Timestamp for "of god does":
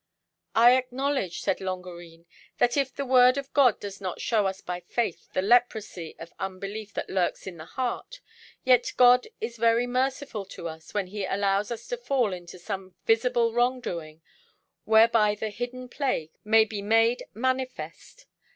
3.37-4.01